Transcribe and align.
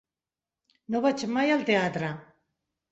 No 0.95 1.03
vaig 1.05 1.27
mai 1.37 1.55
al 1.59 1.69
teatre. 1.71 2.13